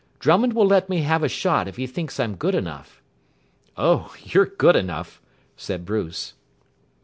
[0.17, 3.03] Drummond will let me have a shot if he thinks I'm good enough."
[3.77, 5.21] "Oh, you're good enough,"
[5.55, 6.33] said Bruce.